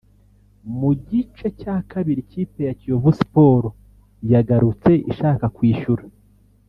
[0.77, 3.75] Mu gice cya kabiri ikipe ya Kiyovu Sports
[4.31, 6.03] yagarutse ishaka kwishyura